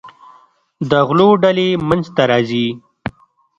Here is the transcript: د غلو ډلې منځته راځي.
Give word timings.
د 0.89 0.91
غلو 1.07 1.29
ډلې 1.43 1.67
منځته 1.87 2.23
راځي. 2.31 2.67